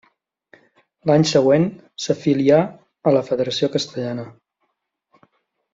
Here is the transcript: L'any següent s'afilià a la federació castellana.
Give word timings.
L'any 1.09 1.25
següent 1.31 1.67
s'afilià 2.05 2.57
a 3.11 3.15
la 3.17 3.23
federació 3.31 3.73
castellana. 3.77 4.25